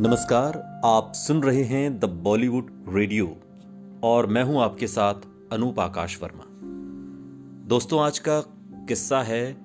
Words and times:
नमस्कार, 0.00 0.80
आप 0.84 1.12
सुन 1.14 1.42
रहे 1.42 1.62
हैं 1.62 1.98
द 1.98 2.04
बॉलीवुड 2.04 2.84
रेडियो 2.88 3.36
और 4.04 4.26
मैं 4.26 4.42
हूँ 4.42 4.62
आपके 4.62 4.86
साथ 4.86 5.14
अनूप 5.52 5.80
आकाश 5.80 6.22
वर्मा। 6.22 6.44
दोस्तों, 7.68 8.00
आज 8.00 8.18
का 8.18 8.40
किस्सा 8.88 9.22
है 9.22 9.56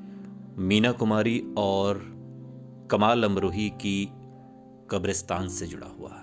मीना 0.58 0.92
कुमारी 0.92 1.44
और 1.58 2.02
कमाल 2.92 3.24
अमरोही 3.24 3.70
की 3.70 4.10
कब्रिस्तान 4.92 5.48
से 5.48 5.68
जुड़ा 5.68 5.88
हुआ। 6.00 6.22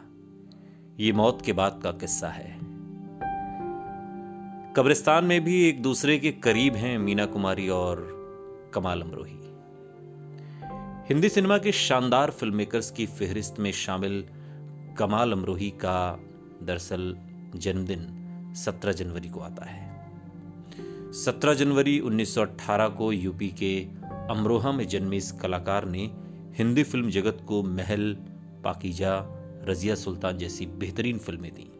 ये 1.00 1.12
मौत 1.12 1.42
के 1.42 1.52
बाद 1.52 1.80
का 1.82 1.90
किस्सा 1.90 2.28
है। 2.28 2.58
कब्रिस्तान 4.76 5.24
में 5.24 5.44
भी 5.44 5.68
एक 5.68 5.82
दूसरे 5.82 6.18
के 6.18 6.32
करीब 6.32 6.74
हैं 6.74 6.98
मीना 6.98 7.26
कुमारी 7.26 7.68
और 7.68 8.08
कमाल 8.74 9.02
अमरोही। 9.02 9.41
हिंदी 11.08 11.28
सिनेमा 11.28 11.58
के 11.58 11.72
शानदार 11.72 12.30
फ़िल्म 12.30 12.54
मेकर्स 12.54 12.90
की 12.90 13.06
फेहरिस्त 13.06 13.54
में 13.58 13.72
शामिल 13.72 14.24
कमाल 14.98 15.32
अमरोही 15.32 15.70
का 15.70 16.18
दरअसल 16.62 17.16
जन्मदिन 17.54 18.06
17 18.56 18.92
जनवरी 18.92 19.28
को 19.28 19.40
आता 19.40 19.64
है। 19.64 20.06
17 21.12 21.54
जनवरी 21.54 22.00
1918 22.00 22.88
को 22.88 23.12
यूपी 23.12 23.48
के 23.48 23.86
अमरोहा 24.30 24.72
में 24.72 24.88
जन्मे 24.88 25.16
इस 25.16 25.32
कलाकार 25.32 25.84
ने 25.84 26.10
हिंदी 26.58 26.82
फ़िल्म 26.82 27.10
जगत 27.10 27.44
को 27.48 27.62
महल, 27.62 28.16
पाकिजा, 28.64 29.18
रजिया 29.68 29.94
सुल्तान 29.94 30.38
जैसी 30.38 30.66
बेहतरीन 30.66 31.18
फ़िल्में 31.18 31.52
दी। 31.54 31.70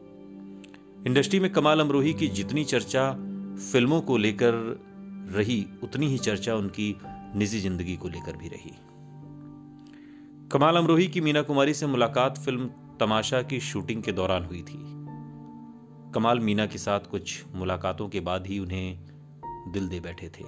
इंडस्ट्री 1.07 1.41
में 1.41 1.53
कमाल 1.53 1.81
अमरोही 1.81 2.15
की 2.15 2.29
जितनी 2.29 2.65
चर्चा 2.65 3.11
फ़िल्मों 3.73 4.01
को 4.01 4.17
लेकर 4.17 4.81
रही, 5.33 5.67
उतनी 5.83 6.07
ही 6.07 6.19
चर्चा 6.19 6.55
उनकी 6.55 6.97
निजी 7.37 7.61
ज़िंदगी 7.61 7.97
को 7.97 8.09
लेकर 8.09 8.37
भी 8.37 8.49
रही। 8.49 8.73
कमाल 10.53 10.77
अमरोही 10.77 11.07
की 11.07 11.21
मीना 11.21 11.43
कुमारी 11.43 11.75
से 11.75 11.87
मुलाकात 11.87 12.39
फ़िल्म 12.39 12.71
तमाशा 13.01 13.43
की 13.43 13.61
शूटिंग 13.61 14.03
के 14.03 14.13
दौरान 14.13 14.45
हुई 14.45 14.63
थी। 14.63 14.79
कमाल 16.13 16.41
मीना 16.41 16.67
के 16.67 16.79
साथ 16.79 17.01
कुछ 17.01 17.45
मुलाकातों 17.55 18.09
के 18.09 18.21
बाद 18.21 18.47
ही 18.47 18.59
उन्हें 18.59 18.99
दिल 19.73 19.89
दे 19.89 20.01
बैठे 20.01 20.29
थे। 20.29 20.45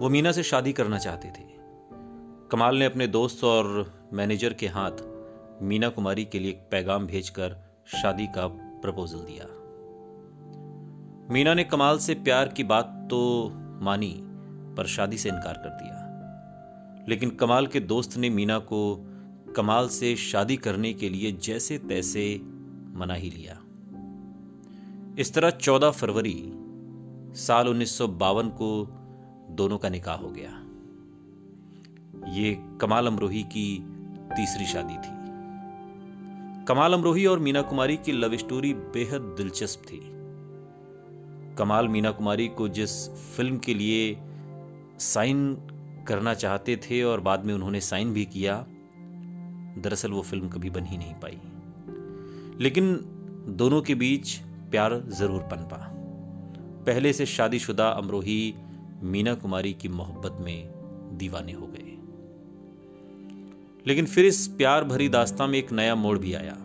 वो 0.00 0.08
मीना 0.08 0.32
से 0.32 0.42
शादी 0.42 0.72
करना 0.72 0.98
चाहते 0.98 1.28
थे। 1.28 1.44
कमाल 2.50 2.76
ने 2.76 2.84
अपने 2.84 3.06
दोस्त 3.06 3.44
और 3.44 3.92
मैनेजर 4.12 4.52
के 4.52 4.66
हाथ 4.66 4.92
मीना 5.62 5.88
कुमारी 5.88 6.24
के 6.24 6.38
लिए 6.38 6.50
एक 6.50 6.68
पैगाम 6.70 7.06
भेजकर 7.06 7.76
शादी 7.86 8.26
का 8.26 8.46
प्रपोजल 8.82 9.18
दिया। 9.18 9.46
मीना 11.32 11.54
ने 11.54 11.64
कमाल 11.64 11.98
से 11.98 12.14
प्यार 12.14 12.48
की 12.48 12.64
बात 12.64 13.06
तो 13.10 13.50
मानी, 13.82 14.20
पर 14.76 14.86
शादी 14.86 15.18
से 15.18 15.28
इनकार 15.28 15.54
कर 15.54 15.68
दिया। 15.68 16.05
लेकिन 17.08 17.30
कमाल 17.30 17.66
के 17.66 17.80
दोस्त 17.80 18.16
ने 18.16 18.30
मीना 18.30 18.58
को 18.58 19.06
कमाल 19.56 19.88
से 19.88 20.16
शादी 20.16 20.56
करने 20.56 20.92
के 20.92 21.08
लिए 21.08 21.32
जैसे 21.32 21.78
तैसे 21.78 22.40
मना 22.94 23.14
ही 23.14 23.30
लिया। 23.30 23.62
इस 25.18 25.34
तरह 25.34 25.50
14 25.50 25.90
फरवरी 25.90 26.52
साल 27.34 27.68
उन्नीस 27.68 27.98
सौ 27.98 28.08
बावन 28.08 28.48
को 28.48 28.88
दोनों 29.50 29.78
का 29.78 29.88
निकाह 29.88 30.16
हो 30.16 30.30
गया। 30.30 30.62
ये 32.32 32.58
कमाल 32.80 33.06
अमरोही 33.06 33.42
की 33.42 33.84
तीसरी 34.36 34.66
शादी 34.66 34.94
थी। 34.94 35.16
कमाल 36.64 36.92
अमरोही 36.92 37.26
और 37.26 37.38
मीना 37.38 37.62
कुमारी 37.62 37.96
की 37.96 38.12
लव 38.12 38.36
स्टोरी 38.36 38.74
बेहद 38.74 39.20
दिलचस्प 39.20 39.82
थी। 39.82 40.00
कमाल 41.56 41.88
मीना 41.88 42.10
कुमारी 42.10 42.48
को 42.48 42.68
जिस 42.68 43.10
फ़िल्म 43.10 43.58
के 43.58 43.74
लिए 43.74 44.18
साइन 44.98 45.56
करना 46.08 46.34
चाहते 46.34 46.76
थे 46.76 47.02
और 47.02 47.20
बाद 47.20 47.44
में 47.44 47.54
उन्होंने 47.54 47.80
साइन 47.80 48.12
भी 48.12 48.24
किया। 48.24 48.66
दरअसल 49.78 50.10
वो 50.10 50.22
फ़िल्म 50.22 50.48
कभी 50.48 50.70
बन 50.70 50.84
ही 50.84 50.98
नहीं 50.98 51.14
पाई। 51.14 51.38
लेकिन 52.60 52.94
दोनों 53.48 53.82
के 53.82 53.94
बीच 53.94 54.36
प्यार 54.70 55.04
ज़रूर 55.08 55.40
पनपा। 55.40 55.92
पहले 56.86 57.12
से 57.12 57.26
शादीशुदा 57.26 57.88
अमरोही 57.88 58.54
मीना 59.02 59.34
कुमारी 59.34 59.72
की 59.72 59.88
मोहब्बत 59.88 60.36
में 60.40 60.68
दीवाने 61.18 61.52
हो 61.52 61.66
गए। 61.66 61.82
लेकिन 63.86 64.06
फिर 64.06 64.24
इस 64.24 64.48
प्यार 64.48 64.84
भरी 64.84 65.08
दास्ता 65.08 65.46
में 65.46 65.58
एक 65.58 65.72
नया 65.72 65.94
मोड़ 65.94 66.18
भी 66.18 66.34
आया 66.34 66.56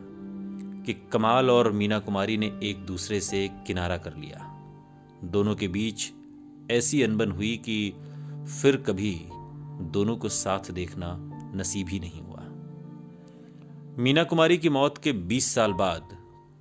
कि 0.85 1.09
कमाल 1.13 1.49
और 1.49 1.71
मीना 1.71 1.99
कुमारी 1.99 2.37
ने 2.37 2.59
एक 2.63 2.77
दूसरे 2.77 3.19
से 3.19 3.49
किनारा 3.67 3.97
कर 3.97 4.15
लिया। 4.15 4.47
दोनों 5.23 5.55
के 5.55 5.67
बीच 5.67 6.11
ऐसी 6.71 7.03
अनबन 7.03 7.31
हुई 7.31 7.57
कि 7.57 7.93
फिर 8.45 8.77
कभी 8.77 9.25
दोनों 9.81 10.17
को 10.17 10.29
साथ 10.29 10.71
देखना 10.71 11.17
नसीब 11.55 11.87
ही 11.87 11.99
नहीं 11.99 12.21
हुआ। 12.21 12.39
मीना 14.03 14.23
कुमारी 14.23 14.57
की 14.57 14.69
मौत 14.69 14.97
के 14.97 15.13
20 15.13 15.55
साल 15.55 15.73
बाद 15.73 16.17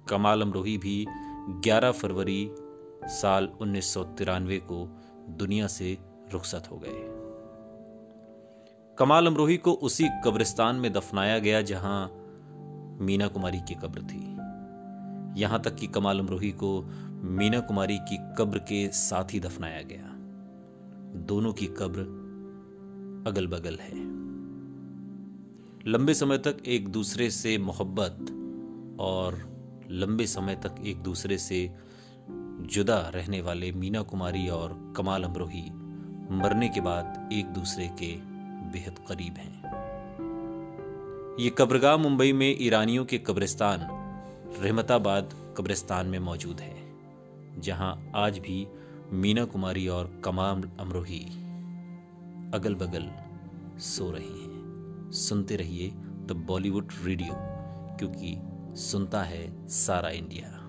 कमाल 0.08 0.42
अमरोही 0.42 0.78
भी 0.78 1.06
11 1.48 1.90
फरवरी 1.90 2.50
साल 3.04 3.48
उन्नीस 3.60 3.94
सौ 3.94 4.04
तिरानवे 4.04 4.58
को 4.58 4.98
दुनिया 5.28 5.66
से 5.66 5.98
रुखसत 6.32 6.68
हो 6.70 6.76
गए। 6.76 7.20
कमाल 8.98 9.26
अमरोही 9.26 9.56
को 9.56 9.72
उसी 9.72 10.08
कब्रिस्तान 10.24 10.76
में 10.76 10.92
दफनाया 10.92 11.38
गया 11.38 11.62
जहाँ 11.62 12.12
मीना 13.00 13.26
कुमारी 13.26 13.58
की 13.58 13.74
कब्र 13.74 14.02
थी। 14.02 14.36
यहाँ 15.40 15.62
तक 15.62 15.74
कि 15.74 15.86
कमाल 15.86 16.18
अमरोही 16.18 16.50
को 16.50 16.82
मीना 17.10 17.60
कुमारी 17.60 17.98
की 17.98 18.18
कब्र 18.38 18.58
के 18.58 18.88
साथ 18.88 19.24
ही 19.24 19.40
दफनाया 19.40 19.82
गया। 19.82 20.19
दोनों 21.16 21.52
की 21.52 21.66
कब्र 21.66 22.00
अगल 23.26 23.46
बगल 23.46 23.76
है। 23.76 23.98
लंबे 25.86 26.14
समय 26.14 26.38
तक 26.38 26.56
एक 26.66 26.88
दूसरे 26.88 27.30
से 27.30 27.58
मोहब्बत 27.58 28.30
और 29.00 29.38
लंबे 29.90 30.26
समय 30.26 30.54
तक 30.54 30.74
एक 30.86 30.96
दूसरे 30.96 31.38
से 31.38 31.74
जुदा 32.60 32.98
रहने 33.14 33.40
वाले 33.40 33.72
मीना 33.72 34.02
कुमारी 34.02 34.48
और 34.48 34.94
कमाल 34.96 35.22
अमरोही 35.22 35.70
मरने 36.36 36.68
के 36.68 36.80
बाद 36.80 37.28
एक 37.32 37.46
दूसरे 37.46 37.88
के 37.88 38.16
बेहद 38.72 38.98
करीब 39.08 39.34
हैं। 39.34 39.60
ये 41.40 41.50
कब्रगाह 41.58 41.96
मुंबई 41.96 42.32
में 42.32 42.56
ईरानियों 42.60 43.04
के 43.04 43.18
कब्रिस्तान, 43.18 43.80
रहमताबाद 44.62 45.54
कब्रिस्तान 45.58 46.06
में 46.06 46.18
मौजूद 46.18 46.60
है, 46.60 46.76
जहाँ 47.60 48.12
आज 48.14 48.38
भी 48.38 48.66
मीना 49.12 49.44
कुमारी 49.44 49.88
और 49.88 50.20
कमाम 50.24 50.62
अमरोही 50.80 51.18
अगल 52.54 52.74
बगल 52.74 53.10
सो 53.80 54.10
रही 54.10 54.42
हैं। 54.42 55.10
सुनते 55.12 55.56
रहिए 55.56 55.90
द 56.26 56.44
बॉलीवुड 56.48 56.92
रेडियो 57.04 57.34
क्योंकि 57.98 58.36
सुनता 58.80 59.22
है 59.22 59.68
सारा 59.68 60.10
इंडिया। 60.10 60.59